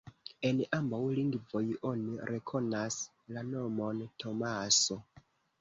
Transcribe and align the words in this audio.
En 0.49 0.61
ambaŭ 0.77 1.01
lingvoj 1.19 1.61
oni 1.91 2.17
rekonas 2.31 2.99
la 3.37 3.45
nomon 3.53 4.03
Tomaso. 4.25 5.03